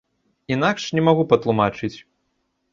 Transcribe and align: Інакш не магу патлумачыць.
Інакш 0.55 0.87
не 1.01 1.05
магу 1.09 1.27
патлумачыць. 1.35 1.95